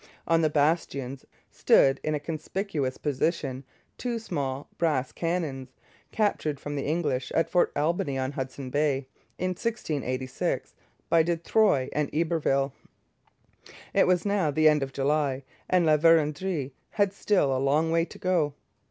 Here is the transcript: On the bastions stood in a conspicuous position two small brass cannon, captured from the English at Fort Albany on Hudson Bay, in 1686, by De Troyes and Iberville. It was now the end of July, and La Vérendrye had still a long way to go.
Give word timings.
On 0.27 0.41
the 0.41 0.49
bastions 0.49 1.25
stood 1.51 1.99
in 2.03 2.15
a 2.15 2.19
conspicuous 2.19 2.97
position 2.97 3.63
two 3.99 4.17
small 4.17 4.67
brass 4.79 5.11
cannon, 5.11 5.67
captured 6.11 6.59
from 6.59 6.75
the 6.75 6.87
English 6.87 7.31
at 7.35 7.47
Fort 7.47 7.71
Albany 7.75 8.17
on 8.17 8.31
Hudson 8.31 8.71
Bay, 8.71 9.05
in 9.37 9.49
1686, 9.49 10.73
by 11.07 11.21
De 11.21 11.37
Troyes 11.37 11.89
and 11.93 12.09
Iberville. 12.11 12.73
It 13.93 14.07
was 14.07 14.25
now 14.25 14.49
the 14.49 14.67
end 14.67 14.81
of 14.81 14.91
July, 14.91 15.43
and 15.69 15.85
La 15.85 15.97
Vérendrye 15.97 16.71
had 16.89 17.13
still 17.13 17.55
a 17.55 17.61
long 17.61 17.91
way 17.91 18.03
to 18.03 18.17
go. 18.17 18.55